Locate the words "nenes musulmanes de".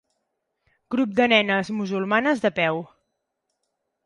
1.33-2.53